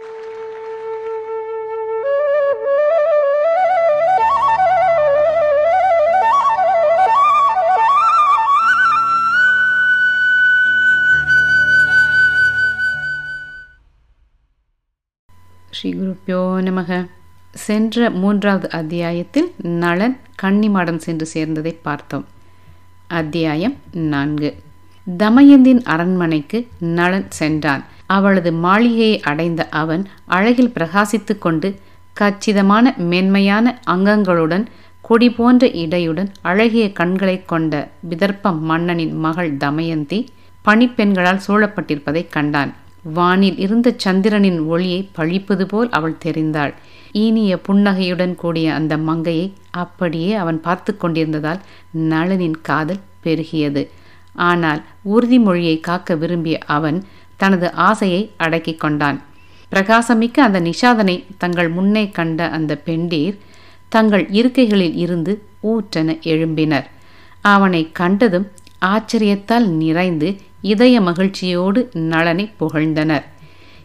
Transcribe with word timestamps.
ஸ்ரீ 0.00 0.12
குருப்பியோ 15.92 16.40
நமக. 16.62 17.08
சென்ற 17.52 18.10
மூன்றாவது 18.10 18.70
அத்தியாயத்தில் 18.70 19.54
நளன் 19.62 20.16
கன்னிமாடம் 20.42 20.98
சென்று 20.98 21.28
சேர்ந்ததை 21.34 21.76
பார்த்தோம். 21.82 22.26
அத்தியாயம் 23.08 23.76
நான்கு. 23.92 24.56
தமயந்தின் 25.18 25.82
அரண்மனைக்கு 25.82 26.68
நளன் 26.80 27.26
சென்றான். 27.28 27.84
அவளது 28.14 28.52
மாளிகையை 28.52 29.20
அடைந்த 29.20 29.68
அவன் 29.68 30.08
அழகில் 30.26 30.72
பிரகாசித்து 30.74 31.38
கொண்டு 31.38 31.68
கச்சிதமான 32.12 32.94
மென்மையான 32.96 33.80
அங்கங்களுடன் 33.90 34.66
கொடி 35.00 35.30
போன்ற 35.30 35.66
இடையுடன் 35.66 36.28
அழகிய 36.40 36.92
கண்களைக் 36.92 37.48
கொண்ட 37.48 37.88
விதர்ப்ப 38.10 38.52
மன்னனின் 38.60 39.14
மகள் 39.18 39.56
தமயந்தி 39.56 40.28
பணிப்பெண்களால் 40.64 41.40
சூழப்பட்டிருப்பதைக் 41.48 42.30
கண்டான். 42.30 42.74
வானில் 43.02 43.58
இருந்த 43.58 43.94
சந்திரனின் 43.96 44.60
ஒளியை 44.60 45.08
பழிப்பது 45.12 45.66
போல் 45.66 45.88
அவள் 45.90 46.16
தெரிந்தாள். 46.24 46.74
ஈனிய 47.14 47.56
புன்னகையுடன் 47.56 48.34
கூடிய 48.34 48.74
அந்த 48.74 48.96
மங்கையை 48.96 49.52
அப்படியே 49.70 50.34
அவன் 50.34 50.60
பார்த்து 50.60 50.96
கொண்டிருந்ததால் 50.96 51.60
நளனின் 51.90 52.60
காதல் 52.62 53.00
பெருகியது. 53.24 53.88
ஆனால் 54.32 54.82
உறுதிமொழியை 55.04 55.80
காக்க 55.80 56.14
விரும்பிய 56.14 56.58
அவன் 56.66 57.04
தனது 57.40 57.72
ஆசையை 57.72 58.22
அடக்கிக் 58.36 58.80
கொண்டான். 58.80 59.18
பிரகாசமிக்க 59.72 60.40
அந்த 60.40 60.60
நிஷாதனை 60.60 61.24
தங்கள் 61.38 61.68
முன்னே 61.68 62.04
கண்ட 62.08 62.48
அந்த 62.48 62.80
பெண்டீர் 62.86 63.36
தங்கள் 63.88 64.24
இருக்கைகளில் 64.30 64.96
இருந்து 64.96 65.32
ஊற்றென 65.62 66.20
எழும்பினர். 66.20 66.86
அவனை 67.40 67.82
கண்டதும் 67.92 68.46
ஆச்சரியத்தால் 68.84 69.66
நிறைந்து 69.66 70.28
இதய 70.60 71.00
மகிழ்ச்சியோடு 71.00 71.90
நளனை 71.94 72.52
புகழ்ந்தனர். 72.60 73.24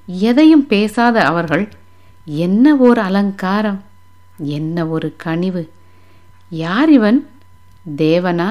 எதையும் 0.06 0.68
பேசாத 0.68 1.26
அவர்கள் 1.26 1.66
என்ன 2.26 2.76
ஒரு 2.76 3.02
அலங்காரம்? 3.02 3.84
என்ன 4.38 4.88
ஒரு 4.88 5.14
கனிவு? 5.18 5.64
யார் 6.50 6.92
இவன்? 6.92 7.20
தேவனா? 7.98 8.50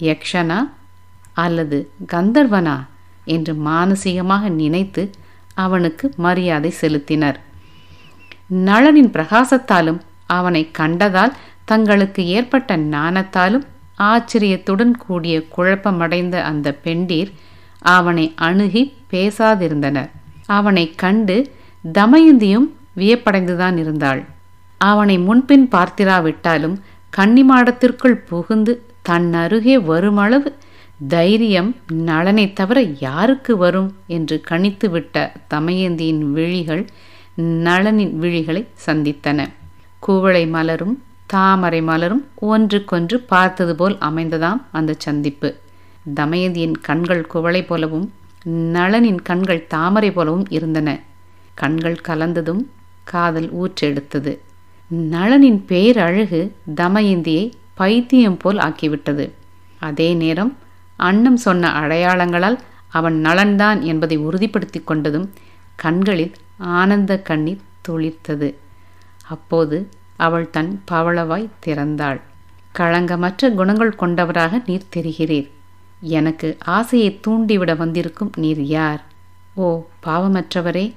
யக்ஷனா? 0.00 0.58
அல்லது 1.32 1.78
கந்தர்வனா? 2.12 2.76
என்று 3.24 3.54
மானசீகமாக 3.54 4.48
நினைத்து 4.48 5.10
அவனுக்கு 5.54 6.14
மரியாதை 6.16 6.74
செலுத்தினர். 6.80 7.38
நளனின் 8.64 9.10
பிரகாசத்தாலும் 9.10 10.00
அவனை 10.26 10.70
கண்டதால் 10.78 11.32
தங்களுக்கு 11.64 12.26
ஏற்பட்ட 12.26 12.76
நாணத்தாலும் 12.76 13.64
ஆச்சரியத்துடன் 13.96 14.94
கூடிய 14.96 15.42
குழப்பமடைந்த 15.56 16.42
அந்த 16.42 16.76
பெண்டீர் 16.84 17.32
அவனை 17.78 18.32
அணுகி 18.36 18.82
பேசாதிருந்தனர். 19.10 20.10
அவனை 20.46 20.94
கண்டு 20.96 21.36
தமயந்தியும் 21.92 22.68
வியப்படைந்துதான் 22.96 23.76
இருந்தாள். 23.76 24.24
அவனை 24.78 25.18
முன்பின் 25.18 25.68
பார்த்திராவிட்டாலும் 25.70 26.76
கன்னிமாடத்திற்குள் 27.16 28.24
புகுந்து 28.28 28.86
தன் 29.02 29.32
அருகே 29.32 29.78
வருமளவு 29.78 30.54
தைரியம் 31.08 31.76
நலனை 31.92 32.52
தவிர 32.52 32.80
யாருக்கு 32.80 33.56
வரும்? 33.56 33.96
என்று 34.06 34.42
கணித்துவிட்ட 34.50 35.30
தமயந்தியின் 35.54 36.18
விழிகள் 36.18 36.86
நளனின் 37.36 38.20
விழிகளை 38.20 38.66
சந்தித்தன. 38.86 39.48
குவளை 39.98 40.46
மலரும் 40.46 41.02
தாமரை 41.26 41.82
மலரும் 41.82 42.26
ஒன்றுக்கொன்று 42.34 43.20
பார்த்தது 43.20 43.76
போல் 43.76 43.96
அமைந்ததாம் 43.98 44.60
அந்த 44.72 44.94
சந்திப்பு. 44.98 45.54
தமயந்தியின் 46.16 46.74
கண்கள் 46.80 47.26
குவளை 47.26 47.62
போலவும் 47.64 48.12
நளனின் 48.48 49.22
கண்கள் 49.22 49.66
தாமரை 49.66 50.12
போலவும் 50.12 50.46
இருந்தன. 50.48 51.00
கண்கள் 51.54 52.00
கலந்ததும் 52.08 52.66
காதல் 53.04 53.52
ஊற்றெடுத்தது. 53.52 54.38
நளனின் 54.88 55.64
பேரழகு 55.66 56.52
தமயந்தியை 56.76 57.52
பைத்தியம் 57.74 58.36
போல் 58.36 58.56
ஆக்கிவிட்டது. 58.56 59.30
அதே 59.78 60.14
நேரம் 60.14 60.56
அன்னம் 60.96 61.36
சொன்ன 61.36 61.70
அடையாளங்களால் 61.72 62.58
அவன் 62.88 63.22
நலன்தான் 63.22 63.80
என்பதை 63.80 64.18
உறுதிப்படுத்தி 64.18 64.82
கொண்டதும் 64.86 65.28
கண்களில் 65.76 66.32
ஆனந்த 66.56 67.22
கண்ணீர் 67.22 67.60
துளிர்த்தது. 67.88 68.54
அப்போது 69.26 69.88
அவள் 70.16 70.50
தன் 70.50 70.82
பவளவாய் 70.90 71.48
திறந்தாள். 71.66 72.20
களங்கமற்ற 72.78 73.54
குணங்கள் 73.54 73.94
கொண்டவராக 73.94 74.62
நீர் 74.66 74.88
தெரிகிறீர். 74.96 75.50
எனக்கு 76.00 76.56
ஆசையை 76.64 77.20
தூண்டிவிட 77.26 77.76
வந்திருக்கும் 77.76 78.32
நீர் 78.36 78.62
யார்? 78.62 79.04
ஓ 79.54 79.84
பாவமற்றவரே 80.06 80.92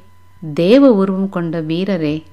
தேவ 0.54 0.92
உருவம் 0.92 1.30
கொண்ட 1.30 1.62
வீரரே 1.62 2.24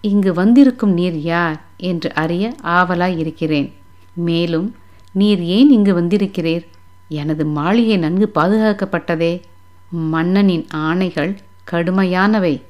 இங்கு 0.00 0.32
வந்திருக்கும் 0.32 0.92
நீர் 0.92 1.18
யார்? 1.18 1.60
என்று 1.76 2.14
அறிய 2.14 2.54
ஆவலாய் 2.62 3.18
இருக்கிறேன் 3.18 3.74
மேலும் 4.14 4.74
நீர் 5.12 5.42
ஏன் 5.42 5.70
இங்கு 5.70 6.00
வந்திருக்கிறீர்? 6.00 6.66
எனது 7.08 7.46
மாளிகை 7.46 7.96
நன்கு 7.96 8.30
பாதுகாக்கப்பட்டதே. 8.34 9.42
மன்னனின் 9.88 10.66
ஆணைகள் 10.74 11.36
கடுமையானவை. 11.70 12.62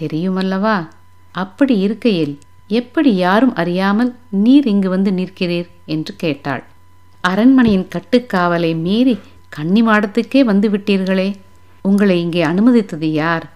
தெரியுமல்லவா? 0.00 0.88
அப்படி 1.32 1.78
இருக்கையில் 1.78 2.38
எப்படி 2.68 3.14
யாரும் 3.14 3.54
அறியாமல் 3.54 4.14
நீர் 4.30 4.66
இங்கு 4.66 4.88
வந்து 4.88 5.10
நிற்கிறீர்? 5.10 5.68
என்று 5.84 6.16
கேட்டாள். 6.16 6.64
அரண்மனையின் 7.20 7.88
கட்டுக்காவலை 7.94 8.76
மீறி 8.76 9.18
கன்னி 9.48 9.82
மாடத்துக்கே 9.82 10.40
வந்து 10.40 10.70
விட்டீர்களே. 10.70 11.34
உங்களை 11.82 12.20
இங்கே 12.20 12.44
அனுமதித்தது 12.44 13.04
யார்? 13.04 13.50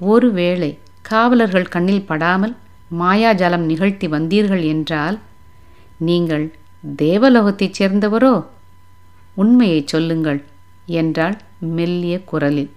ஒருவேளை 0.00 0.78
காவலர்கள் 1.02 1.68
கண்ணில் 1.68 2.06
படாமல் 2.06 2.56
மாயாஜாலம் 3.00 3.66
நிகழ்த்தி 3.70 4.06
வந்தீர்கள் 4.08 4.64
என்றால் 4.64 5.18
நீங்கள் 5.98 6.54
தேவலோகத்தைச் 6.96 7.74
சேர்ந்தவரோ? 7.78 8.46
உண்மையை 9.34 9.82
சொல்லுங்கள் 9.84 10.40
என்றாள் 10.86 11.36
மெல்லிய 11.76 12.24
குரலில். 12.24 12.70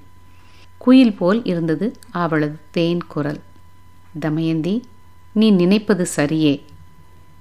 குயில் 0.77 1.17
போல் 1.17 1.43
இருந்தது 1.43 1.87
அவளது 2.11 2.57
தேன் 2.71 3.03
குரல். 3.07 3.39
தமயந்தி 4.19 4.75
நீ 5.33 5.47
நினைப்பது 5.51 6.07
சரியே. 6.15 6.61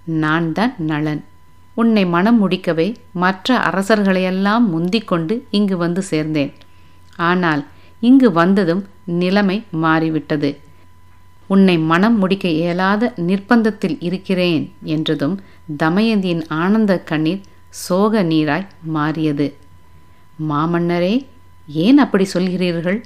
நான் 0.04 0.53
தான் 0.53 0.74
நளன் 0.86 1.22
உன்னை 1.74 2.06
மனம் 2.06 2.38
முடிக்கவே 2.42 2.88
மற்ற 3.12 3.56
அரசர்களையெல்லாம் 3.58 4.64
முந்திக்கொண்டு 4.74 5.34
இங்கு 5.50 5.76
வந்து 5.76 6.03
சேர்ந்தேன். 6.10 6.53
ஆனால் 7.16 7.62
இங்கு 8.00 8.32
வந்ததும் 8.32 8.82
நிலைமை 9.04 9.56
மாறிவிட்டது. 9.70 10.50
உன்னை 11.47 11.78
மனம் 11.78 12.19
முடிக்க 12.19 12.48
இயலாத 12.48 13.12
நிர்பந்தத்தில் 13.16 13.97
இருக்கிறேன் 14.00 14.72
என்றதும் 14.82 15.34
தமயந்தியின் 15.78 16.44
ஆனந்த 16.48 16.92
கண்ணீர் 16.98 17.42
சோக 17.74 18.22
நீராய் 18.22 18.66
மாறியது. 18.82 19.46
மாமன்னரே 20.48 21.26
ஏன் 21.66 21.98
அப்படி 21.98 22.26
சொல்கிறீர்கள்? 22.32 23.02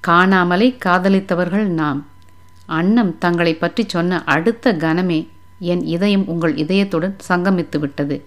காணாமலே 0.00 0.76
காதலித்தவர்கள் 0.84 1.66
நாம். 1.80 2.06
அன்னம் 2.66 3.18
தங்களை 3.18 3.54
பற்றி 3.54 3.84
சொன்ன 3.86 4.24
அடுத்த 4.24 4.72
கணமே 4.72 5.26
என் 5.58 5.84
இதயம் 5.84 6.26
உங்கள் 6.26 6.54
இதயத்துடன் 6.54 7.16
சங்கமித்து 7.28 7.78
விட்டது. 7.78 8.24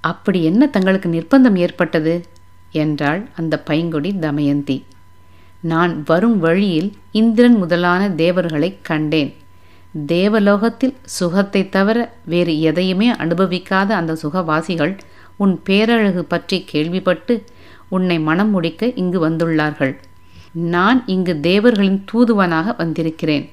அப்படி 0.00 0.44
என்ன 0.44 0.66
தங்களுக்கு 0.66 1.08
நிர்பந்தம் 1.08 1.56
ஏற்பட்டது? 1.56 2.14
என்றாள் 2.72 3.28
அந்த 3.36 3.62
பைங்கொடி 3.66 4.18
தமயந்தி. 4.18 4.84
நான் 5.60 6.02
வரும் 6.02 6.38
வழியில் 6.38 6.92
இந்திரன் 7.12 7.56
முதலான 7.56 8.10
தேவர்களை 8.10 8.78
கண்டேன். 8.82 9.32
தேவலோகத்தில் 9.94 10.94
சுகத்தை 11.02 11.68
தவிர 11.68 12.14
வேறு 12.24 12.60
எதையுமே 12.60 13.10
அனுபவிக்காத 13.10 13.86
அந்த 13.86 14.16
சுகவாசிகள் 14.22 14.98
உன் 15.36 15.60
பேரழகு 15.62 16.24
பற்றி 16.24 16.64
கேள்விப்பட்டு 16.64 17.44
உன்னை 17.88 18.18
மனம் 18.20 18.50
முடிக்க 18.50 18.86
இங்கு 18.86 19.28
வந்துள்ளார்கள். 19.28 19.96
நான் 20.52 21.02
இங்கு 21.06 21.40
தேவர்களின் 21.40 22.04
தூதுவனாக 22.12 22.76
வந்திருக்கிறேன். 22.76 23.50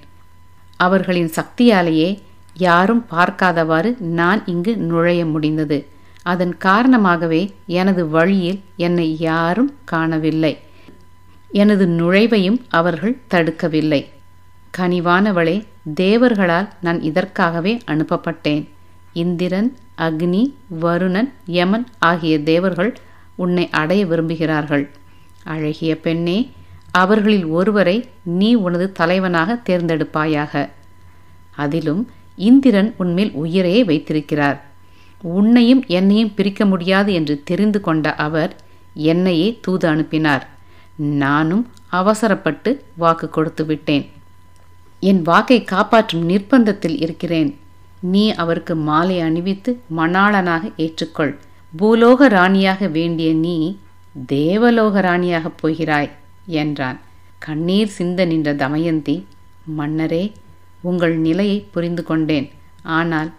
அவர்களின் 0.77 1.27
சக்தியாலேயே 1.27 2.19
யாரும் 2.53 3.05
பார்க்காதவாறு 3.11 3.99
நான் 3.99 4.41
இங்கு 4.45 4.77
நுழைய 4.77 5.25
முடிந்தது. 5.25 5.87
அதன் 6.23 6.57
காரணமாகவே 6.57 7.53
எனது 7.65 8.07
வழியில் 8.07 8.59
என்னை 8.75 9.17
யாரும் 9.19 9.71
காணவில்லை. 9.83 10.57
எனது 11.51 11.85
நுழைவையும் 11.87 12.61
அவர்கள் 12.69 13.21
தடுக்கவில்லை. 13.29 14.05
கனிவானவளே 14.77 15.65
தேவர்களால் 15.95 16.67
நான் 16.81 17.01
இதற்காகவே 17.01 17.81
அனுப்பப்பட்டேன். 17.85 18.67
இந்திரன் 19.13 19.77
அக்னி 19.97 20.53
வருணன் 20.81 21.29
யமன் 21.45 21.87
ஆகிய 21.99 22.43
தேவர்கள் 22.43 22.97
உன்னை 23.35 23.69
அடைய 23.69 24.05
விரும்புகிறார்கள். 24.05 24.87
அழகிய 25.43 25.99
பெண்ணே 25.99 26.51
அவர்களில் 26.91 27.45
ஒருவரை 27.45 28.09
நீ 28.23 28.53
உனது 28.53 28.91
தலைவனாக 28.91 29.59
தேர்ந்தெடுப்பாயாக. 29.69 30.69
அதிலும் 31.55 32.09
இந்திரன் 32.35 32.93
உன்மேல் 32.97 33.31
உயிரையே 33.31 33.83
வைத்திருக்கிறார். 33.83 34.61
உன்னையும் 35.21 35.83
என்னையும் 35.87 36.33
பிரிக்க 36.33 36.65
முடியாது 36.65 37.13
என்று 37.13 37.41
தெரிந்து 37.43 37.81
கொண்ட 37.81 38.15
அவர் 38.15 38.55
என்னையே 38.93 39.59
தூது 39.61 39.87
அனுப்பினார். 39.87 40.47
நானும் 40.95 41.69
அவசரப்பட்டு 41.89 42.83
வாக்கு 42.95 43.29
கொடுத்து 43.29 43.65
விட்டேன். 43.65 44.09
என் 45.09 45.21
வாக்கை 45.21 45.63
காப்பாற்றும் 45.63 46.25
நிர்பந்தத்தில் 46.29 46.97
இருக்கிறேன். 47.01 47.51
நீ 47.99 48.23
அவருக்கு 48.33 48.75
மாலை 48.75 49.19
அணிவித்து 49.19 49.71
மணாளனாக 49.97 50.63
ஏற்றுக்கொள். 50.77 51.33
பூலோக 51.79 52.27
ராணியாக 52.27 52.87
வேண்டிய 52.87 53.33
நீ 53.45 53.55
தேவலோக 54.25 55.01
ராணியாகப் 55.01 55.57
போகிறாய் 55.57 56.09
என்றான். 56.61 56.97
கண்ணீர் 57.39 57.91
சிந்த 57.97 58.25
நின்ற 58.25 58.49
தமயந்தி 58.53 59.15
மன்னரே 59.77 60.23
உங்கள் 60.81 61.15
நிலையை 61.17 61.57
புரிந்து 61.71 62.03
கொண்டேன். 62.03 62.47
ஆனால் 62.97 63.29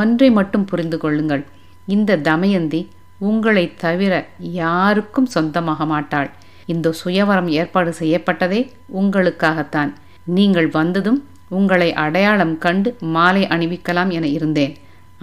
ஒன்றை 0.00 0.30
மட்டும் 0.30 0.64
புரிந்து 0.64 0.98
கொள்ளுங்கள். 0.98 1.44
இந்த 1.86 2.16
தமயந்தி 2.16 2.80
உங்களை 3.18 3.64
தவிர 3.76 4.14
யாருக்கும் 4.38 5.26
சொந்தமாக 5.26 5.84
மாட்டாள். 5.84 6.30
இந்த 6.66 6.94
சுயவரம் 7.04 7.48
ஏற்பாடு 7.60 7.92
செய்யப்பட்டதே 7.98 8.60
உங்களுக்காகத்தான். 9.00 9.92
நீங்கள் 10.36 10.68
வந்ததும் 10.68 11.20
உங்களை 11.48 11.88
அடையாளம் 12.04 12.54
கண்டு 12.58 12.90
மாலை 13.14 13.42
அணிவிக்கலாம் 13.54 14.10
என 14.16 14.26
இருந்தேன். 14.26 14.74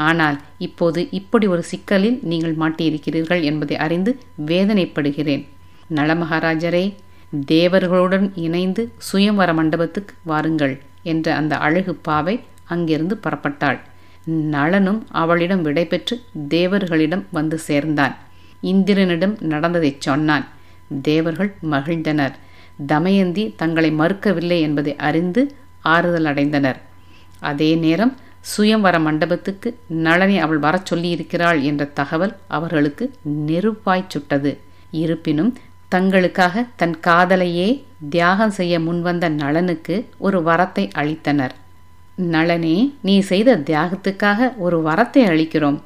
ஆனால் 0.07 0.37
இப்போது 0.57 1.01
இப்படி 1.19 1.45
ஒரு 1.47 1.63
சிக்கலில் 1.63 2.17
நீங்கள் 2.31 2.55
மாட்டியிருக்கிறீர்கள் 2.55 3.43
என்பதை 3.49 3.75
அறிந்து 3.77 4.11
வேதனைப்படுகிறேன். 4.45 5.43
நலமகாராஜரே 5.97 6.85
தேவர்களுடன் 7.51 8.27
இணைந்து 8.45 8.83
சுயம்வர 9.11 9.49
மண்டபத்துக்கு 9.53 10.15
வாருங்கள் 10.23 10.75
என்ற 11.03 11.35
அந்த 11.35 11.53
அழகு 11.57 11.93
பாவை 12.07 12.35
அங்கிருந்து 12.73 13.15
புறப்பட்டாள். 13.23 13.79
நளனும் 14.25 15.01
அவளிடம் 15.11 15.63
விடைபெற்று 15.65 16.15
தேவர்களிடம் 16.49 17.23
வந்து 17.31 17.57
சேர்ந்தான். 17.67 18.15
இந்திரனிடம் 18.63 19.35
நடந்ததைச் 19.51 20.01
சொன்னான். 20.01 20.45
தேவர்கள் 21.01 21.51
மகிழ்ந்தனர். 21.71 22.35
தமயந்தி 22.87 23.53
தங்களை 23.57 23.91
மறுக்கவில்லை 23.91 24.59
என்பதை 24.59 24.95
அறிந்து 24.95 25.55
ஆறுதல் 25.81 26.25
அடைந்தனர். 26.25 26.75
அதே 27.39 27.75
நேரம் 27.75 28.13
சுயம்வர 28.41 28.99
மண்டபத்துக்கு 28.99 29.77
நளனை 29.89 30.37
அவள் 30.39 30.57
வரச் 30.57 30.93
சொல்லியிருக்கிறாள் 30.93 31.61
என்ற 31.61 31.85
தகவல் 31.85 32.35
அவர்களுக்கு 32.47 33.11
நெருப்பாய் 33.47 34.07
சுட்டது. 34.07 34.57
இருப்பினும் 34.91 35.57
தங்களுக்காக 35.95 36.65
தன் 36.75 36.95
காதலையே 37.07 37.83
தியாகம் 38.09 38.49
செய்ய 38.49 38.79
முன்வந்த 38.79 39.29
நளனுக்கு 39.29 40.05
ஒரு 40.17 40.39
வரத்தை 40.41 40.89
அளித்தனர். 40.95 41.53
நளனே 42.17 42.93
நீ 43.01 43.19
செய்த 43.19 43.57
தியாகத்துக்காக 43.57 44.57
ஒரு 44.57 44.77
வரத்தை 44.85 45.21
அளிக்கிறோம். 45.31 45.79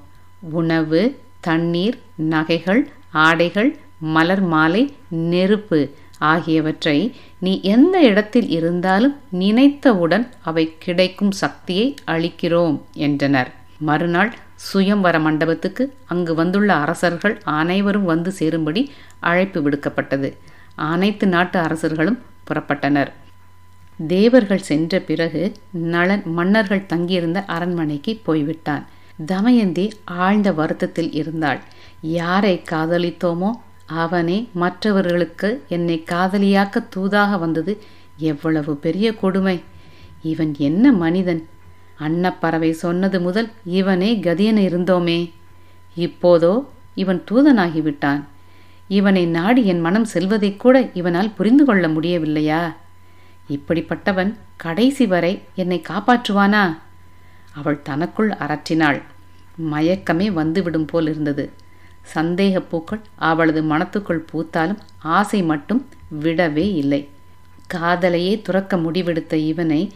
உணவு 0.52 1.02
தண்ணீர் 1.40 1.98
நகைகள் 2.16 2.90
ஆடைகள் 3.12 3.78
மலர் 4.00 4.42
மாலை 4.42 4.94
நெருப்பு 5.10 5.80
ஆகியவற்றை 6.20 7.16
நீ 7.40 7.62
எந்த 7.62 8.02
இடத்தில் 8.02 8.50
இருந்தாலும் 8.50 9.16
நினைத்தவுடன் 9.32 10.28
அவை 10.42 10.76
கிடைக்கும் 10.80 11.32
சக்தியை 11.32 11.96
அளிக்கிறோம் 12.08 12.82
என்றனர். 12.94 13.52
மறுநாள் 13.78 14.34
சுயம்வர 14.74 15.20
மண்டபத்துக்கு 15.20 15.94
அங்கு 16.06 16.34
வந்துள்ள 16.34 16.74
அரசர்கள் 16.74 17.42
அனைவரும் 17.44 18.06
வந்து 18.06 18.32
சேரும்படி 18.32 18.92
அழைப்பு 19.20 19.70
விடுக்கப்பட்டது. 19.70 20.34
அனைத்து 20.76 21.28
நாட்டு 21.28 21.60
அரசர்களும் 21.60 22.20
புறப்பட்டனர். 22.48 23.12
தேவர்கள் 24.08 24.68
சென்ற 24.70 25.00
பிறகு 25.00 25.54
நளன் 25.84 26.24
மன்னர்கள் 26.24 26.86
தங்கியிருந்த 26.86 27.46
அரண்மனைக்கு 27.46 28.20
போய்விட்டான். 28.24 28.86
தமயந்தி 29.26 29.92
ஆழ்ந்த 30.04 30.52
வருத்தத்தில் 30.52 31.12
இருந்தாள். 31.12 31.60
யாரை 32.02 32.62
காதலித்தோமோ 32.72 33.52
அவனே 33.90 34.50
மற்றவர்களுக்கு 34.54 35.64
என்னை 35.68 36.04
காதலியாக்க 36.10 36.88
தூதாக 36.96 37.40
வந்தது 37.40 37.82
எவ்வளவு 38.18 38.76
பெரிய 38.76 39.16
கொடுமை. 39.16 39.62
இவன் 40.22 40.56
என்ன 40.58 40.92
மனிதன்? 40.92 41.48
அன்னப்பறவை 41.98 42.72
சொன்னது 42.72 43.22
முதல் 43.22 43.50
இவனே 43.66 44.16
கதியென 44.16 44.60
இருந்தோமே. 44.70 45.32
இப்போதோ 45.96 46.70
இவன் 46.96 47.24
தூதனாகிவிட்டான். 47.32 48.24
இவனை 48.88 49.26
நாடி 49.26 49.66
என் 49.66 49.80
மனம் 49.80 50.06
செல்வதை 50.06 50.56
கூட 50.56 50.90
இவனால் 50.94 51.34
புரிந்து 51.34 51.66
கொள்ள 51.66 51.88
முடியவில்லையா? 51.88 52.74
இப்படிப்பட்டவன் 53.50 54.36
கடைசி 54.56 55.06
வரை 55.06 55.42
என்னை 55.56 55.82
காப்பாற்றுவானா? 55.90 56.78
அவள் 57.54 57.82
தனக்குள் 57.82 58.30
அரற்றினாள். 58.30 59.02
மயக்கமே 59.72 60.32
வந்துவிடும் 60.34 60.86
போல் 60.86 61.08
இருந்தது 61.08 61.52
சந்தேகப் 62.02 62.70
பூக்கள் 62.70 63.02
அவளது 63.16 63.64
மனத்துக்குள் 63.64 64.26
பூத்தாலும் 64.34 64.78
ஆசை 64.98 65.44
மட்டும் 65.44 65.88
விடவே 66.22 66.76
இல்லை. 66.76 67.08
காதலையே 67.74 68.42
துறக்க 68.42 68.78
முடிவெடுத்த 68.78 69.34
இவனை 69.34 69.92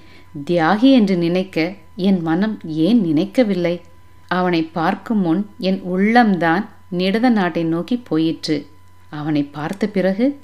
தியாகி 0.45 0.91
என்று 0.91 1.15
நினைக்க 1.17 1.73
என் 1.95 2.21
மனம் 2.21 2.59
ஏன் 2.65 3.01
நினைக்கவில்லை? 3.01 3.81
அவனை 4.27 4.63
பார்க்கும் 4.63 5.19
முன் 5.19 5.50
என் 5.59 5.81
உள்ளம்தான் 5.95 6.65
நிடத 6.97 7.29
நாட்டை 7.29 7.63
நோக்கி 7.63 7.97
போயிற்று. 7.97 8.65
அவனை 9.09 9.44
பார்த்த 9.44 9.88
பிறகு 9.88 10.39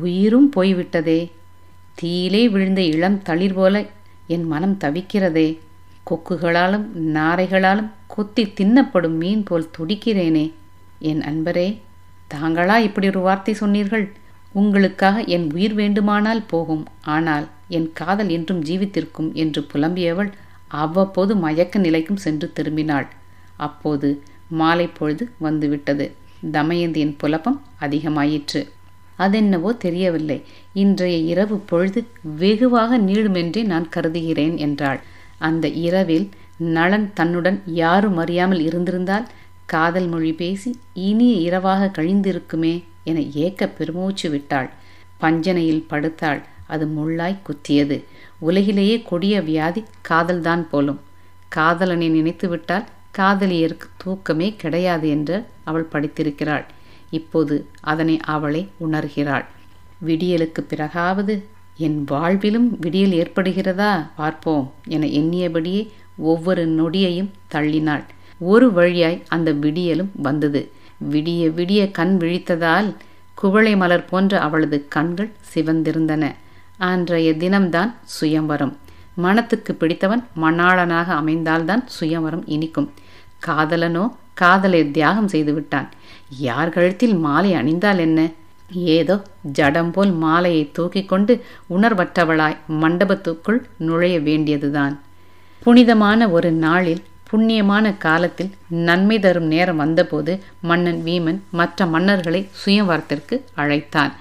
உயிரும் 0.00 0.50
போய்விட்டதே. 0.50 1.30
தீயிலே 1.94 2.48
விழுந்த 2.48 2.80
இளம் 2.80 3.22
தளிர் 3.22 3.54
போல 3.54 3.84
என் 4.26 4.44
மனம் 4.44 4.76
தவிக்கிறதே. 4.80 5.58
கொக்குகளாலும் 6.10 6.86
நாரைகளாலும் 6.94 7.90
கொத்தி 8.06 8.44
தின்னப்படும் 8.44 9.16
மீன் 9.16 9.42
போல் 9.42 9.70
துடிக்கிறேனே. 9.78 10.52
என் 11.10 11.22
அன்பரே 11.30 11.68
தாங்களா 12.34 12.76
இப்படி 12.86 13.06
ஒரு 13.12 13.20
வார்த்தை 13.26 13.54
சொன்னீர்கள்? 13.54 14.06
உங்களுக்காக 14.54 15.16
என் 15.36 15.46
உயிர் 15.54 15.74
வேண்டுமானால் 15.80 16.42
போகும் 16.52 16.84
ஆனால் 17.14 17.46
என் 17.76 17.88
காதல் 18.00 18.30
என்றும் 18.36 18.62
ஜீவித்திருக்கும் 18.68 19.30
என்று 19.42 19.60
புலம்பியவள் 19.72 20.30
அவ்வப்போது 20.82 21.32
மயக்க 21.36 21.78
நிலைக்கும் 21.78 22.22
சென்று 22.24 22.46
திரும்பினாள். 22.56 23.08
அப்போது 23.66 24.08
மாலை 24.60 24.86
பொழுது 24.98 25.24
வந்துவிட்டது. 25.38 26.06
தமயந்தியின் 26.56 27.16
புலப்பம் 27.20 27.58
அதிகமாயிற்று. 27.80 28.60
அதென்னவோ 29.18 29.70
தெரியவில்லை. 29.76 30.38
இன்றைய 30.74 31.16
இரவு 31.32 31.56
பொழுது 31.70 32.00
வெகுவாக 32.40 32.98
நீளுமென்றே 33.08 33.62
நான் 33.72 33.86
கருதுகிறேன் 33.88 34.56
என்றாள். 34.66 35.00
அந்த 35.38 35.66
இரவில் 35.86 36.26
நளன் 36.76 37.06
தன்னுடன் 37.18 37.58
யாரும் 37.82 38.18
அறியாமல் 38.22 38.62
இருந்திருந்தால் 38.68 39.26
காதல் 39.66 40.06
மொழி 40.06 40.32
பேசி 40.32 40.78
இனிய 40.94 41.34
இரவாக 41.34 42.02
கழிந்திருக்குமே 42.02 42.84
என 43.04 43.20
ஏக்க 43.20 43.68
பெருமூச்சு 43.68 44.30
விட்டாள். 44.30 44.70
பஞ்சனையில் 45.20 45.86
படுத்தாள். 45.90 46.42
அது 46.66 46.86
முள்ளாய் 46.86 47.38
குத்தியது. 47.42 48.04
உலகிலேயே 48.38 49.02
கொடிய 49.02 49.40
வியாதி 49.40 49.84
காதல்தான் 50.08 50.68
போலும். 50.68 51.00
காதலனை 51.48 52.08
நினைத்துவிட்டால் 52.10 52.84
காதலியருக்கு 53.18 53.88
தூக்கமே 53.96 54.54
கிடையாது 54.56 55.08
என்று 55.08 55.44
அவள் 55.64 55.88
படித்திருக்கிறாள். 55.92 56.64
இப்போது 57.10 57.66
அதனை 57.80 58.20
அவளை 58.20 58.68
உணர்கிறாள். 58.80 59.44
விடியலுக்கு 60.06 60.60
பிறகாவது 60.60 61.42
என் 61.76 62.04
வாழ்விலும் 62.10 62.68
விடியல் 62.80 63.10
ஏற்படுகிறதா 63.10 64.06
பார்ப்போம் 64.16 64.72
என 64.86 65.06
எண்ணியபடியே 65.06 65.88
ஒவ்வொரு 66.16 66.68
நொடியையும் 66.68 67.30
தள்ளினாள். 67.54 68.04
ஒரு 68.38 68.72
வழியாய் 68.72 69.22
அந்த 69.28 69.52
விடியலும் 69.52 70.10
வந்தது. 70.14 70.70
விடிய 71.10 71.48
விடிய 71.48 71.90
கண் 71.90 72.16
விழித்ததால் 72.20 72.94
குவளை 73.34 73.76
மலர் 73.76 74.04
போன்ற 74.04 74.40
அவளது 74.40 74.86
கண்கள் 74.88 75.30
சிவந்திருந்தன. 75.54 76.34
அன்றைய 76.78 77.32
தினம்தான் 77.32 77.94
சுயம்வரம் 78.04 78.76
மனத்துக்கு 79.14 79.74
பிடித்தவன் 79.74 80.24
மணாளனாக 80.42 81.08
அமைந்தால்தான் 81.14 81.82
சுயம்வரம் 81.86 82.42
இனிக்கும். 82.46 82.92
காதலனோ 83.46 84.14
காதலை 84.34 84.90
தியாகம் 84.90 85.28
செய்து 85.28 85.52
விட்டான். 85.54 85.88
யார் 86.38 86.68
கழுத்தில் 86.68 87.14
மாலை 87.14 87.54
அணிந்தால் 87.54 87.98
என்ன? 87.98 88.30
ஏதோ 88.70 89.22
ஜடம் 89.42 89.90
போல் 89.90 90.12
மாலையை 90.12 90.70
தூக்கிக் 90.72 91.08
கொண்டு 91.08 91.44
உணர்வற்றவளாய் 91.70 92.56
மண்டபத்துக்குள் 92.68 93.62
நுழைய 93.78 94.20
வேண்டியதுதான். 94.20 95.00
புனிதமான 95.58 96.28
ஒரு 96.28 96.50
நாளில் 96.50 97.02
புண்ணியமான 97.34 97.96
காலத்தில் 97.98 98.50
நன்மை 98.68 99.20
தரும் 99.20 99.44
நேரம் 99.44 99.76
வந்தபோது 99.76 100.42
மன்னன் 100.60 101.00
வீமன் 101.04 101.40
மற்ற 101.50 101.86
மன்னர்களை 101.86 102.46
சுயவரத்திற்கு 102.64 103.40
அழைத்தான். 103.54 104.12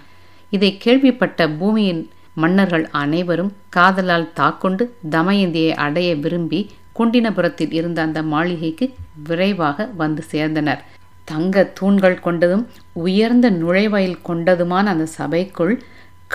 இதை 0.49 0.77
கேள்விப்பட்ட 0.77 1.49
பூமியின் 1.49 2.09
மன்னர்கள் 2.33 2.89
அனைவரும் 2.91 3.53
காதலால் 3.69 4.33
தாக்கொண்டு 4.33 4.95
தமயந்தியை 5.11 5.71
அடைய 5.73 6.15
விரும்பி 6.15 6.71
குண்டினபுரத்தில் 6.99 7.73
இருந்த 7.73 8.01
அந்த 8.01 8.23
மாளிகைக்கு 8.23 8.93
விரைவாக 9.27 9.89
வந்து 9.97 10.23
சேர்ந்தனர். 10.31 10.81
தங்க 11.25 11.63
தூண்கள் 11.63 12.19
கொண்டதும் 12.23 12.65
உயர்ந்த 12.93 13.51
நுழைவாயில் 13.51 14.23
கொண்டதுமான 14.27 14.85
அந்த 14.85 15.05
சபைக்குள் 15.17 15.81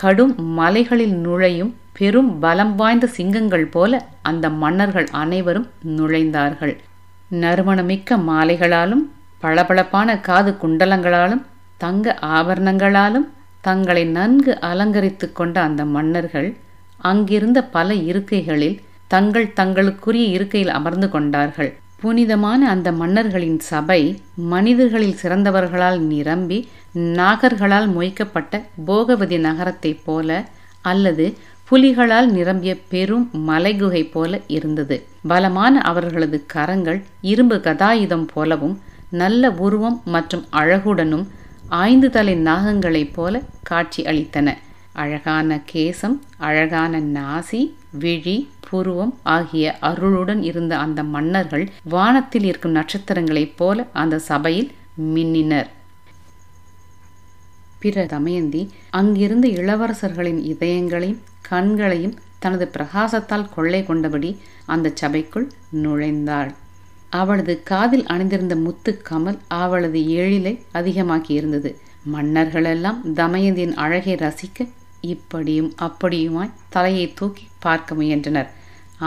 கடும் 0.00 0.34
மலைகளில் 0.58 1.14
நுழையும் 1.24 1.70
பெரும் 1.98 2.28
பலம் 2.42 2.74
வாய்ந்த 2.80 3.06
சிங்கங்கள் 3.16 3.66
போல 3.74 3.92
அந்த 4.28 4.46
மன்னர்கள் 4.62 5.08
அனைவரும் 5.22 5.66
நுழைந்தார்கள். 5.96 6.74
நறுமணமிக்க 7.42 8.18
மாலைகளாலும் 8.28 9.02
பளபளப்பான 9.44 10.18
காது 10.28 10.52
குண்டலங்களாலும் 10.62 11.42
தங்க 11.84 12.14
ஆபரணங்களாலும் 12.36 13.26
தங்களை 13.66 14.04
நன்கு 14.16 14.52
அலங்கரித்து 14.70 15.26
கொண்ட 15.32 15.56
அந்த 15.60 15.82
மன்னர்கள் 15.96 16.48
அங்கிருந்த 17.10 17.58
பல 17.76 17.88
இருக்கைகளில் 18.10 18.78
தங்கள் 19.14 19.52
தங்களுக்குரிய 19.60 20.24
இருக்கையில் 20.36 20.74
அமர்ந்து 20.78 21.08
கொண்டார்கள். 21.08 21.70
புனிதமான 22.02 22.60
அந்த 22.70 22.88
மன்னர்களின் 22.92 23.60
சபை 23.70 24.00
மனிதர்களில் 24.52 25.20
சிறந்தவர்களால் 25.22 26.00
நிரம்பி 26.12 26.58
நாகர்களால் 26.94 27.88
மொய்க்கப்பட்ட 27.96 28.62
போகவதி 28.84 29.38
நகரத்தைப் 29.38 30.02
போல 30.04 30.44
அல்லது 30.82 31.34
புலிகளால் 31.64 32.26
நிரம்பிய 32.26 32.76
பெரும் 32.88 33.30
மலைகுகை 33.48 34.10
போல 34.10 34.40
இருந்தது. 34.46 35.06
பலமான 35.26 35.80
அவர்களது 35.80 36.44
கரங்கள் 36.46 37.02
இரும்பு 37.20 37.56
கதாயுதம் 37.56 38.26
போலவும் 38.34 38.80
நல்ல 39.10 39.50
உருவம் 39.50 40.00
மற்றும் 40.04 40.44
அழகுடனும் 40.52 41.26
ஐந்து 41.68 42.10
தலை 42.10 42.34
நாகங்களைப் 42.34 43.14
போல 43.14 43.40
காட்சி 43.62 44.02
அளித்தன. 44.02 44.56
அழகான 44.92 45.60
கேசம் 45.72 46.18
அழகான 46.38 47.00
நாசி 47.00 47.72
விழி 47.90 48.48
புருவம் 48.70 49.14
ஆகிய 49.22 49.78
அருளுடன் 49.80 50.42
இருந்த 50.42 50.78
அந்த 50.78 51.02
மன்னர்கள் 51.02 51.68
வானத்தில் 51.84 52.42
இருக்கும் 52.42 52.72
நட்சத்திரங்களைப் 52.72 53.56
போல 53.56 53.86
அந்த 53.92 54.18
சபையில் 54.18 54.70
மின்னினர். 55.14 55.68
பிற 57.82 58.04
தமயந்தி 58.12 58.62
அங்கிருந்த 59.00 59.46
இளவரசர்களின் 59.60 60.40
இதயங்களையும் 60.52 61.22
கண்களையும் 61.48 62.16
தனது 62.44 62.66
பிரகாசத்தால் 62.74 63.50
கொள்ளை 63.54 63.82
கொண்டபடி 63.82 64.30
அந்த 64.74 64.92
சபைக்குள் 65.00 65.46
நுழைந்தாள். 65.82 66.50
அவளது 67.20 67.54
காதில் 67.70 68.06
அணிந்திருந்த 68.12 68.54
முத்து 68.64 68.92
கமல் 69.08 69.38
அவளது 69.60 70.00
எழிலை 70.20 70.54
அதிகமாக்கியிருந்தது 70.72 71.70
மன்னர்களெல்லாம் 72.14 72.98
தமயந்தியின் 73.20 73.74
அழகை 73.84 74.14
ரசிக்க 74.24 74.66
இப்படியும் 75.12 75.70
அப்படியுமாய் 75.86 76.54
தலையை 76.74 77.06
தூக்கி 77.18 77.44
பார்க்க 77.64 77.94
முயன்றனர். 77.94 78.48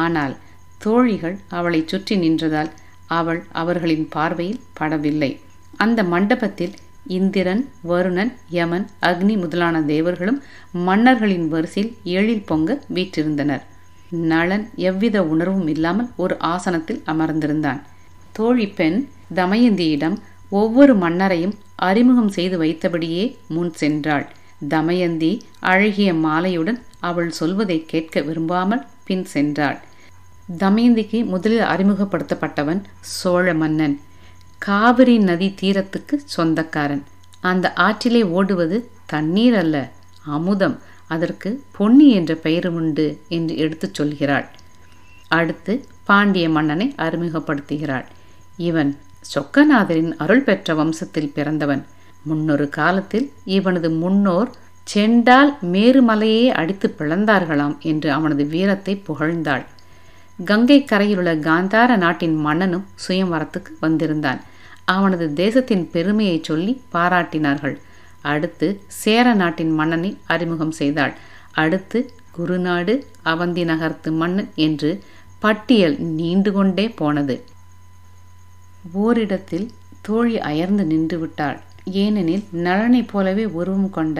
ஆனால் 0.03 0.35
தோழிகள் 0.77 1.37
அவளை 1.57 1.81
சுற்றி 1.85 2.15
நின்றதால் 2.17 2.71
அவள் 3.17 3.41
அவர்களின் 3.61 4.07
பார்வையில் 4.09 4.63
படவில்லை. 4.79 5.31
அந்த 5.77 5.99
மண்டபத்தில் 6.13 6.73
இந்திரன் 7.07 7.69
வருணன் 7.87 8.31
யமன் 8.49 8.87
அக்னி 9.01 9.37
முதலான 9.37 9.81
தேவர்களும் 9.81 10.43
மன்னர்களின் 10.71 11.47
வரிசையில் 11.47 11.93
எழில் 12.03 12.45
பொங்க 12.45 12.79
வீற்றிருந்தனர். 12.93 13.61
நளன் 14.11 14.69
எவ்வித 14.75 15.23
உணர்வும் 15.23 15.67
இல்லாமல் 15.67 16.09
ஒரு 16.15 16.37
ஆசனத்தில் 16.39 17.01
அமர்ந்திருந்தான். 17.05 17.81
தோழி 18.31 18.67
பெண் 18.67 19.09
தமயந்தியிடம் 19.35 20.17
ஒவ்வொரு 20.49 20.95
மன்னரையும் 20.95 21.55
அறிமுகம் 21.75 22.29
செய்து 22.29 22.57
வைத்தபடியே 22.57 23.35
முன் 23.47 23.73
சென்றாள். 23.79 24.25
தமயந்தி 24.67 25.41
அழகிய 25.59 26.13
மாலையுடன் 26.13 26.79
அவள் 26.99 27.29
சொல்வதை 27.29 27.85
கேட்க 27.85 28.21
விரும்பாமல் 28.21 28.85
பின் 29.03 29.25
சென்றாள். 29.33 29.77
தமயந்திக்கு 30.57 31.25
முதலில் 31.25 31.61
அறிமுகப்படுத்தப்பட்டவன் 31.61 32.81
சோழ 32.99 33.53
மன்னன். 33.53 33.99
காவிரி 34.65 35.17
நதி 35.17 35.47
தீரத்துக்கு 35.61 36.15
சொந்தக்காரன். 36.25 37.03
அந்த 37.41 37.73
ஆற்றிலே 37.75 38.23
ஓடுவது 38.29 38.77
தண்ணீர் 39.05 39.53
அல்ல 39.53 39.75
அமுதம். 40.25 40.79
அதற்கு 41.07 41.49
பொன்னி 41.77 42.07
என்ற 42.11 42.35
பெயரும் 42.35 42.75
உண்டு 42.75 43.05
என்று 43.27 43.57
எடுத்துச் 43.57 44.01
சொல்கிறாள். 44.01 44.45
அடுத்து 45.27 45.73
பாண்டிய 46.03 46.49
மன்னனை 46.49 46.87
அறிமுகப்படுத்துகிறாள். 46.97 48.05
இவன் 48.57 48.91
சொக்கநாதரின் 49.33 50.11
அருள் 50.17 50.41
பெற்ற 50.41 50.73
வம்சத்தில் 50.73 51.33
பிறந்தவன். 51.33 51.83
முன்னொரு 52.23 52.69
காலத்தில் 52.69 53.27
இவனது 53.45 53.89
முன்னோர் 53.91 54.49
செண்டால் 54.83 55.51
மேருமலையே 55.73 56.47
அடித்து 56.47 56.95
பிளந்தார்களாம் 56.97 57.75
என்று 57.79 58.11
அவனது 58.11 58.45
வீரத்தை 58.45 59.03
புகழ்ந்தாள். 59.07 59.65
கங்கை 60.45 60.79
கரையிலுள்ள 60.83 61.31
காந்தார 61.47 61.95
நாட்டின் 61.95 62.35
மன்னனும் 62.35 62.87
சுயம்வரத்துக்கு 63.07 63.71
வந்திருந்தான். 63.79 64.41
அவனது 64.97 65.25
தேசத்தின் 65.33 65.85
பெருமையை 65.93 66.37
சொல்லி 66.43 66.73
பாராட்டினார்கள். 66.93 67.75
அடுத்து 68.33 68.67
சேர 69.01 69.33
நாட்டின் 69.33 69.71
மன்னனை 69.71 70.11
அறிமுகம் 70.27 70.75
செய்தாள். 70.79 71.13
அடுத்து 71.53 71.99
குருநாடு 72.37 72.93
அவந்தி 73.25 73.63
நகர்த்து 73.63 74.09
மன்னன் 74.11 74.49
என்று 74.67 74.91
பட்டியல் 75.39 75.95
நீண்டு 76.19 76.51
கொண்டே 76.51 76.85
போனது. 76.99 77.35
ஓரிடத்தில் 78.93 79.67
தோழி 80.01 80.35
அயர்ந்து 80.49 80.83
நின்று 80.85 81.17
விட்டாள். 81.19 81.59
ஏனெனில் 82.01 82.45
நலனைப் 82.65 83.09
போலவே 83.11 83.45
உருவம் 83.59 83.89
கொண்ட 83.89 84.19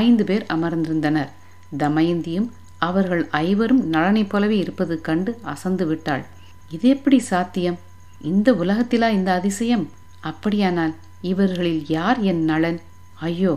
ஐந்து 0.00 0.24
பேர் 0.24 0.46
அமர்ந்திருந்தனர். 0.54 1.30
தமயந்தியும் 1.78 2.48
அவர்கள் 2.78 3.22
ஐவரும் 3.30 3.82
நலனைப் 3.92 4.30
போலவே 4.32 4.56
இருப்பது 4.56 4.94
கண்டு 5.00 5.32
அசந்து 5.52 5.84
விட்டாள். 5.86 6.24
இது 6.70 6.88
எப்படி 6.88 7.18
சாத்தியம்? 7.30 7.78
இந்த 8.22 8.48
உலகத்திலா 8.52 9.08
இந்த 9.10 9.30
அதிசயம்? 9.32 9.84
அப்படியானால் 10.20 10.94
இவர்களில் 11.20 11.82
யார் 11.88 12.18
என் 12.20 12.42
நலன்? 12.44 12.80
ஐயோ 13.20 13.52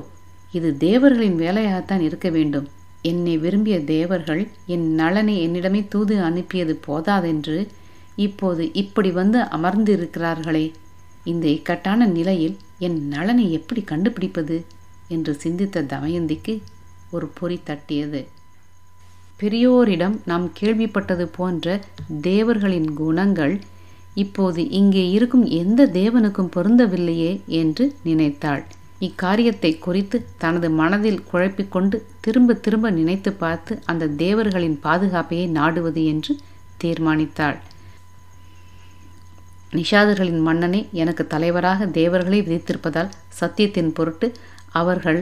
இது 0.52 0.70
தேவர்களின் 0.78 1.38
வேலையாகத்தான் 1.40 2.00
இருக்க 2.00 2.30
வேண்டும். 2.30 2.68
என்னை 3.02 3.38
விரும்பிய 3.38 3.78
தேவர்கள் 3.84 4.48
என் 4.66 4.88
நலனை 4.94 5.36
என்னிடமே 5.48 5.82
தூது 5.90 6.16
அனுப்பியது 6.22 6.74
போதாதென்று 6.88 7.58
இப்போது 8.16 8.64
இப்படி 8.74 9.12
வந்து 9.12 9.40
அமர்ந்து 9.50 9.92
இருக்கிறார்களே 9.98 10.66
இந்த 11.24 11.46
இக்கட்டான 11.48 12.06
நிலையில் 12.06 12.58
என் 12.78 13.08
நலனை 13.08 13.46
எப்படி 13.52 13.82
கண்டுபிடிப்பது? 13.82 14.58
என்று 15.08 15.34
சிந்தித்த 15.34 15.82
தமயந்திக்கு 15.82 16.54
ஒரு 17.12 17.28
பொறி 17.34 17.58
தட்டியது. 17.66 18.22
பெரியோரிடம் 19.40 20.16
நாம் 20.26 20.48
கேள்விப்பட்டது 20.60 21.26
போன்ற 21.38 21.80
தேவர்களின் 22.22 22.90
குணங்கள் 22.94 23.56
இப்போது 24.16 24.62
இங்கே 24.70 25.04
இருக்கும் 25.10 25.46
எந்த 25.62 25.82
தேவனுக்கும் 25.94 26.54
பொருந்தவில்லையே 26.56 27.32
என்று 27.62 27.86
நினைத்தாள். 28.04 28.64
இக்காரியத்தை 29.02 29.72
குறித்து 29.80 30.18
தனது 30.38 30.68
மனதில் 30.72 31.24
குழப்பிக்கொண்டு 31.32 31.98
திரும்ப 32.22 32.56
திரும்ப 32.66 32.90
நினைத்து 32.90 33.32
பார்த்து 33.34 33.74
அந்த 33.86 34.12
தேவர்களின் 34.18 34.78
பாதுகாப்பையே 34.84 35.46
நாடுவது 35.50 36.04
என்று 36.06 36.34
தீர்மானித்தாள். 36.84 37.58
நிஷாதர்களின் 39.74 40.42
மன்னனே 40.48 40.82
எனக்கு 41.02 41.24
தலைவராக 41.28 41.88
தேவர்களை 42.00 42.40
விதித்திருப்பதால் 42.42 43.14
சத்தியத்தின் 43.40 43.94
பொருட்டு 43.94 44.28
அவர்கள் 44.72 45.20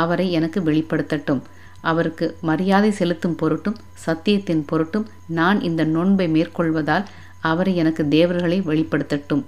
அவரை 0.00 0.26
எனக்கு 0.32 0.60
வெளிப்படுத்தட்டும். 0.60 1.42
அவருக்கு 1.80 2.26
மரியாதை 2.40 2.90
செலுத்தும் 2.90 3.36
பொருட்டும் 3.36 3.78
சத்தியத்தின் 4.06 4.64
பொருட்டும் 4.66 5.06
நான் 5.38 5.58
இந்த 5.60 5.82
நோன்பை 5.94 6.26
மேற்கொள்வதால் 6.28 7.06
அவரை 7.42 7.72
எனக்கு 7.76 8.02
தேவர்களை 8.08 8.58
வெளிப்படுத்தட்டும். 8.60 9.44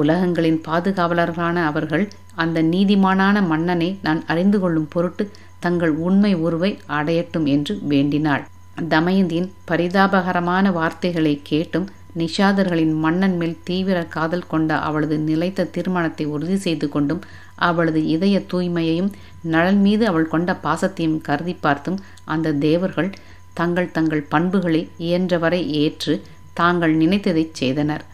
உலகங்களின் 0.00 0.60
பாதுகாவலர்களான 0.66 1.58
அவர்கள் 1.64 2.04
அந்த 2.34 2.58
நீதிமானான 2.72 3.36
மன்னனை 3.46 3.90
நான் 4.02 4.20
அறிந்து 4.26 4.58
கொள்ளும் 4.60 4.90
பொருட்டு 4.94 5.24
தங்கள் 5.60 5.94
உண்மை 6.06 6.32
உருவை 6.46 6.70
அடையட்டும் 6.98 7.46
என்று 7.46 7.74
வேண்டினாள். 7.92 8.42
தமயந்தியின் 8.90 9.52
பரிதாபகரமான 9.70 10.70
வார்த்தைகளை 10.72 11.34
கேட்டும் 11.42 11.86
நிஷாதர்களின் 12.16 12.94
மன்னன் 12.96 13.34
மேல் 13.36 13.56
தீவிர 13.64 13.98
காதல் 14.14 14.46
கொண்ட 14.46 14.70
அவளது 14.78 15.16
நிலைத்த 15.28 15.66
தீர்மானத்தை 15.74 16.24
உறுதி 16.26 16.56
செய்து 16.56 16.86
கொண்டும் 16.88 17.20
அவளது 17.60 18.00
இதய 18.14 18.36
தூய்மையையும் 18.52 19.10
நலன் 19.46 19.80
மீது 19.80 20.04
அவள் 20.06 20.28
கொண்ட 20.28 20.52
பாசத்தையும் 20.64 21.18
கருதி 21.20 21.54
பார்த்தும் 21.60 21.98
அந்த 22.26 22.54
தேவர்கள் 22.66 23.10
தங்கள் 23.54 23.92
தங்கள் 23.92 24.28
பண்புகளை 24.28 24.82
இயன்றவரை 24.98 25.60
ஏற்று 25.82 26.14
தாங்கள் 26.60 26.94
நினைத்ததை 27.02 27.44
செய்தனர். 27.60 28.04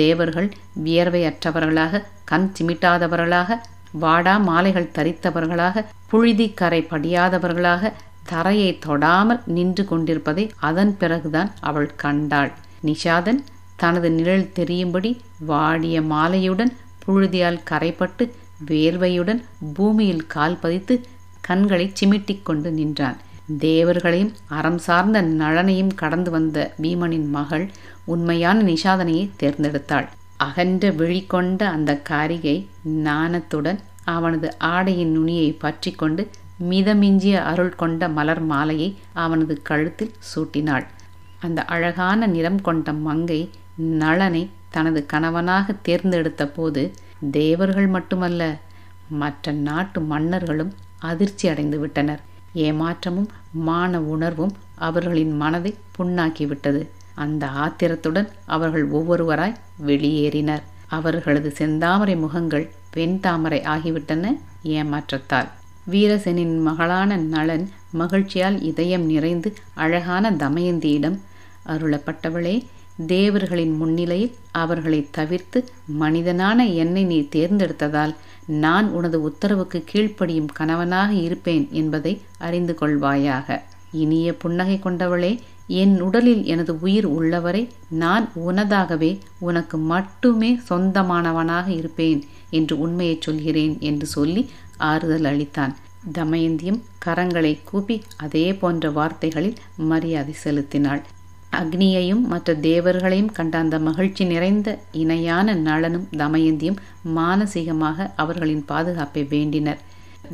தேவர்கள் 0.00 0.48
வியர்வையற்றவர்களாக 0.84 2.02
கண் 2.30 2.48
சிமிட்டாதவர்களாக 2.56 3.58
வாடா 4.02 4.34
மாலைகள் 4.48 4.94
தரித்தவர்களாக 4.96 5.84
புழுதி 6.10 6.46
கரை 6.60 6.80
படியாதவர்களாக 6.90 7.92
தரையை 8.32 8.72
தொடாமல் 8.86 9.42
நின்று 9.56 9.84
கொண்டிருப்பதை 9.90 10.44
அதன் 10.68 10.92
பிறகுதான் 11.00 11.50
அவள் 11.68 11.90
கண்டாள். 12.02 12.50
நிஷாதன் 12.88 13.40
தனது 13.82 14.08
நிழல் 14.16 14.52
தெரியும்படி 14.58 15.10
வாடிய 15.50 15.96
மாலையுடன் 16.12 16.72
புழுதியால் 17.04 17.64
கரைப்பட்டு 17.70 18.24
வேர்வையுடன் 18.70 19.40
பூமியில் 19.76 20.26
கால் 20.34 20.58
பதித்து 20.62 20.94
கண்களை 21.48 21.86
சிமிட்டிக் 22.00 22.46
கொண்டு 22.48 22.70
நின்றான். 22.78 23.18
தேவர்களையும் 23.56 24.32
அறம் 24.48 24.78
சார்ந்த 24.78 25.22
நலனையும் 25.22 25.94
கடந்து 25.94 26.30
வந்த 26.30 26.74
பீமனின் 26.82 27.28
மகள் 27.30 27.70
உண்மையான 28.04 28.62
நிஷாதனையை 28.62 29.30
தேர்ந்தெடுத்தாள். 29.40 30.06
அகன்ற 30.36 30.90
விழி 30.90 31.26
கொண்ட 31.26 31.60
அந்த 31.68 31.96
காரிகை 31.96 32.68
நாணத்துடன் 32.84 33.78
அவனது 34.04 34.58
ஆடையின் 34.58 35.10
நுனியை 35.10 35.52
பற்றி 35.52 35.90
கொண்டு 35.92 36.28
மிதமிஞ்சிய 36.70 37.36
அருள் 37.42 37.74
கொண்ட 37.74 38.08
மலர் 38.08 38.40
மாலையை 38.40 38.96
அவனது 39.12 39.62
கழுத்தில் 39.62 40.14
சூட்டினாள். 40.30 40.86
அந்த 41.40 41.62
அழகான 41.64 42.26
நிறம் 42.26 42.60
கொண்ட 42.60 42.92
மங்கை 42.92 43.50
நளனை 43.78 44.48
தனது 44.70 45.06
கணவனாக 45.06 45.72
தேர்ந்தெடுத்த 45.72 46.48
போது 46.48 46.92
தேவர்கள் 47.30 47.86
மட்டுமல்ல 47.86 48.58
மற்ற 49.08 49.52
நாட்டு 49.52 50.00
மன்னர்களும் 50.00 50.72
அதிர்ச்சி 50.98 51.48
அடைந்து 51.48 51.78
விட்டனர். 51.78 52.27
ஏமாற்றமும் 52.54 53.28
மான 53.52 54.00
உணர்வும் 54.00 54.56
அவர்களின் 54.74 55.36
மனதை 55.36 55.74
புண்ணாக்கிவிட்டது. 55.98 56.88
அந்த 57.14 57.46
ஆத்திரத்துடன் 57.46 58.28
அவர்கள் 58.46 58.90
ஒவ்வொருவராய் 58.90 59.54
வெளியேறினர். 59.86 60.62
அவர்களது 60.86 61.52
செந்தாமரை 61.58 62.18
முகங்கள் 62.18 62.70
வெண்தாமரை 62.96 63.60
ஆகிவிட்டன 63.74 64.40
ஏமாற்றத்தால். 64.62 65.48
வீரசனின் 65.90 66.60
மகளான 66.60 67.16
நளன் 67.16 67.68
மகிழ்ச்சியால் 67.98 68.62
இதயம் 68.62 69.04
நிறைந்து 69.04 69.54
அழகான 69.74 70.30
தமயந்தியிடம் 70.30 71.18
அருளப்பட்டவளே 71.66 72.66
தேவர்களின் 73.06 73.76
முன்னிலையில் 73.76 74.34
அவர்களை 74.50 75.08
தவிர்த்து 75.10 75.64
மனிதனான 75.86 76.66
என்னை 76.66 77.04
நீ 77.04 77.20
தேர்ந்தெடுத்ததால் 77.20 78.14
நான் 78.46 78.90
உனது 78.90 79.22
உத்தரவுக்கு 79.22 79.84
கீழ்ப்படியும் 79.92 80.52
கணவனாக 80.52 81.12
இருப்பேன் 81.12 81.68
என்பதை 81.70 82.20
அறிந்து 82.38 82.78
கொள்வாயாக. 82.80 83.60
இனிய 83.92 84.36
புன்னகை 84.36 84.80
கொண்டவளே 84.82 85.38
என் 85.66 86.00
உடலில் 86.00 86.44
எனது 86.44 86.80
உயிர் 86.80 87.04
உள்ளவரை 87.04 87.68
நான் 87.88 88.30
உனதாகவே 88.46 89.18
உனக்கு 89.38 89.78
மட்டுமே 89.78 90.60
சொந்தமானவனாக 90.68 91.68
இருப்பேன் 91.68 92.24
என்று 92.50 92.78
உண்மையை 92.78 93.18
சொல்கிறேன் 93.20 93.76
என்று 93.80 94.06
சொல்லி 94.06 94.50
ஆறுதல் 94.76 95.22
அளித்தான். 95.22 95.74
தமயந்தியும் 96.12 96.82
கரங்களை 97.04 97.58
கூப்பி 97.64 98.02
அதே 98.16 98.54
போன்ற 98.54 98.90
வார்த்தைகளில் 98.90 99.56
மரியாதை 99.76 100.32
செலுத்தினாள். 100.32 101.02
அக்னியையும் 101.60 102.22
மற்ற 102.32 102.54
தேவர்களையும் 102.54 103.32
கண்ட 103.32 103.54
அந்த 103.58 103.76
மகிழ்ச்சி 103.78 104.24
நிறைந்த 104.24 104.68
இணையான 105.02 105.54
நளனும் 105.54 106.06
தமயந்தியும் 106.16 106.80
மானசீகமாக 107.16 108.08
அவர்களின் 108.16 108.64
பாதுகாப்பை 108.64 109.22
வேண்டினர். 109.34 109.80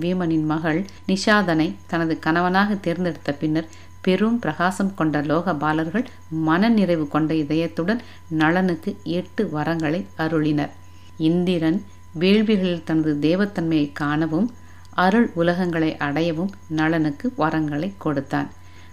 வீமனின் 0.01 0.47
மகள் 0.53 0.81
நிஷாதனை 1.09 1.69
தனது 1.87 2.15
கணவனாக 2.19 2.75
தேர்ந்தெடுத்த 2.75 3.33
பின்னர் 3.33 3.69
பெரும் 4.01 4.39
பிரகாசம் 4.39 4.95
கொண்ட 4.95 5.21
லோக 5.23 5.55
பாலர்கள் 5.55 6.07
மனநிறைவு 6.47 7.07
கொண்ட 7.09 7.35
இதயத்துடன் 7.35 8.01
நளனுக்கு 8.41 8.91
எட்டு 9.19 9.45
வரங்களை 9.55 10.01
அருளினர். 10.17 10.73
இந்திரன் 11.29 11.79
வேள்விகளில் 12.19 12.85
தனது 12.85 13.13
தேவத்தன்மையை 13.21 13.89
காணவும் 13.93 14.49
அருள் 15.05 15.29
உலகங்களை 15.37 15.91
அடையவும் 16.07 16.53
நளனுக்கு 16.69 17.27
வரங்களை 17.39 17.89
கொடுத்தான். 17.99 18.51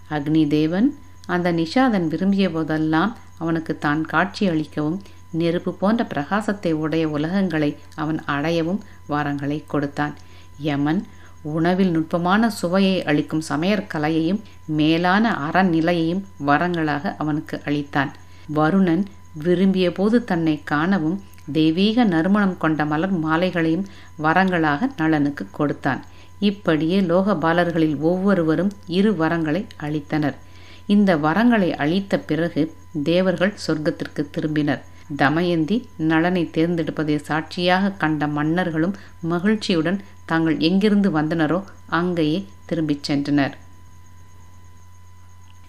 அக்னி 0.10 0.44
தேவன் 0.48 0.88
அந்த 1.28 1.52
நிஷாதன் 1.52 2.08
விரும்பிய 2.08 2.50
போதெல்லாம் 2.50 3.16
அவனுக்கு 3.38 3.78
தான் 3.78 4.02
காட்சி 4.02 4.50
அளிக்கவும் 4.50 5.02
நெருப்பு 5.32 5.74
போன்ற 5.74 6.04
பிரகாசத்தை 6.04 6.72
உடைய 6.72 7.10
உலகங்களை 7.10 7.78
அவன் 7.96 8.20
அடையவும் 8.26 8.82
வரங்களை 9.10 9.64
கொடுத்தான். 9.68 10.14
யமன் 10.60 11.06
உணவில் 11.42 11.92
நுட்பமான 11.92 12.50
சுவையை 12.50 13.04
அளிக்கும் 13.04 13.44
சமையற்கலையையும் 13.50 14.42
மேலான 14.66 15.32
அறநிலையையும் 15.48 16.24
வரங்களாக 16.46 17.16
அவனுக்கு 17.18 17.62
அளித்தான். 17.66 18.12
வருணன் 18.54 19.06
விரும்பிய 19.34 19.92
போது 19.92 20.24
தன்னை 20.24 20.64
காணவும் 20.64 21.24
தெய்வீக 21.52 22.04
நறுமணம் 22.04 22.58
கொண்ட 22.58 22.86
மலர் 22.86 23.14
மாலைகளையும் 23.26 23.88
வரங்களாக 24.24 24.90
நலனுக்கு 24.98 25.46
கொடுத்தான். 25.52 26.02
இப்படியே 26.40 27.02
லோகபாலர்களில் 27.02 28.00
ஒவ்வொருவரும் 28.00 28.72
இரு 28.88 29.12
வரங்களை 29.12 29.66
அளித்தனர். 29.78 30.38
இந்த 30.88 31.16
வரங்களை 31.16 31.72
அளித்த 31.72 32.20
பிறகு 32.20 32.76
தேவர்கள் 33.04 33.54
சொர்க்கத்திற்கு 33.68 34.30
திரும்பினர். 34.38 34.82
தமயந்தி 35.16 35.90
நலனை 35.98 36.50
தேர்ந்தெடுப்பதை 36.54 37.16
சாட்சியாக 37.16 37.92
கண்ட 37.92 38.28
மன்னர்களும் 38.28 38.96
மகிழ்ச்சியுடன் 39.22 40.02
தாங்கள் 40.26 40.60
எங்கிருந்து 40.60 41.12
வந்தனரோ 41.12 41.64
அங்கேயே 41.88 42.46
திரும்பிச் 42.66 43.12
சென்றனர். 43.12 43.52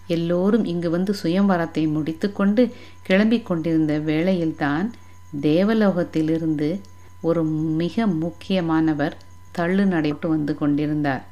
எல்லோரும் 0.06 0.64
இங்கு 0.64 0.90
வந்து 0.90 1.14
சுயம்வரத்தை 1.22 1.90
முடித்துக்கொண்டு 1.90 2.74
கிளம்பிக் 3.08 3.42
கொண்டிருந்த 3.42 3.98
வேளையில்தான் 3.98 4.92
தேவலோகத்திலிருந்து 5.40 6.80
ஒரு 7.20 7.44
மிக 7.44 8.06
முக்கியமானவர் 8.06 9.16
தள்ளு 9.52 9.86
நடைபெற்று 9.86 10.28
வந்து 10.28 10.54
கொண்டிருந்தார். 10.54 11.24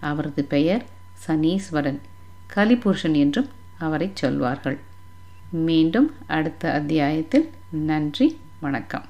அவரது 0.00 0.44
பெயர் 0.44 0.84
சனீஸ்வரன். 1.26 1.98
கலிபுருஷன் 2.54 3.14
என்றும் 3.14 3.48
அவரை 3.78 4.10
சொல்வார்கள். 4.14 4.78
மீண்டும் 5.50 6.14
அடுத்த 6.26 6.72
அத்தியாயத்தில் 6.72 7.50
நன்றி 7.70 8.40
வணக்கம். 8.60 9.04